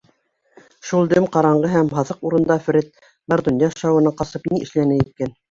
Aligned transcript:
Шул 0.91 1.11
дөм 1.11 1.27
ҡараңғы 1.35 1.69
һәм 1.73 1.91
һаҫыҡ 1.97 2.25
урында 2.31 2.57
Фред 2.69 2.91
бар 3.35 3.45
донъя 3.49 3.71
шауынан 3.83 4.19
ҡасып 4.25 4.51
ни 4.57 4.65
эшләне 4.67 5.01
икән? 5.07 5.39